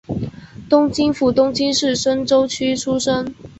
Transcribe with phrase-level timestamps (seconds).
[0.67, 3.35] 东京府东京市深川区出身。